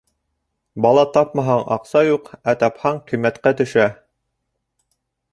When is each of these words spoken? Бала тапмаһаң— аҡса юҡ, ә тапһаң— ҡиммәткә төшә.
Бала 0.85 1.01
тапмаһаң— 1.17 1.59
аҡса 1.75 2.01
юҡ, 2.07 2.31
ә 2.53 2.55
тапһаң— 2.63 2.97
ҡиммәткә 3.11 3.53
төшә. 3.61 3.85